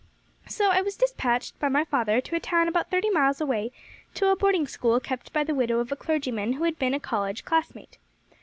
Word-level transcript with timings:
So 0.47 0.71
I 0.71 0.81
was 0.81 0.95
despatched 0.97 1.59
by 1.59 1.69
my 1.69 1.85
father 1.85 2.21
to 2.21 2.35
a 2.35 2.39
town 2.39 2.67
about 2.67 2.89
thirty 2.89 3.11
miles 3.11 3.39
away, 3.39 3.71
to 4.15 4.29
a 4.29 4.35
boarding 4.35 4.65
school 4.67 4.99
kept 4.99 5.31
by 5.31 5.43
the 5.43 5.53
widow 5.53 5.77
of 5.77 5.91
a 5.91 5.95
clergyman 5.95 6.53
who 6.53 6.63
had 6.63 6.79
been 6.79 6.95
a 6.95 6.99
college 6.99 7.45
classmate. 7.45 7.99